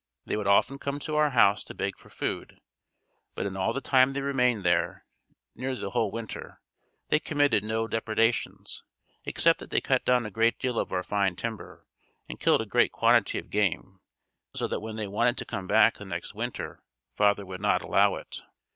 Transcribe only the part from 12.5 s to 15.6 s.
a great quantity of game, so that when they wanted to